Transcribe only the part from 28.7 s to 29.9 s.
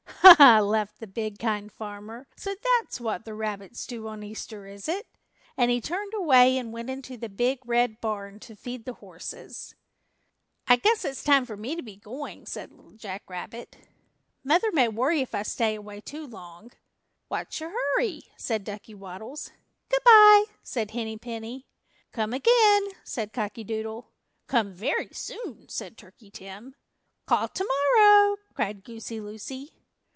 Goosey Lucy.